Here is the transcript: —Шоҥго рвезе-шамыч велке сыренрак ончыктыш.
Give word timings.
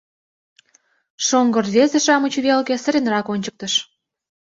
—Шоҥго 1.25 1.59
рвезе-шамыч 1.65 2.33
велке 2.45 2.75
сыренрак 2.83 3.27
ончыктыш. 3.33 3.73